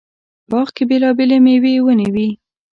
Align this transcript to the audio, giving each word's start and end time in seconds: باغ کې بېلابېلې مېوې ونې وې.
باغ 0.51 0.67
کې 0.75 0.83
بېلابېلې 0.89 1.37
مېوې 1.45 1.73
ونې 1.85 2.07
وې. 2.13 2.29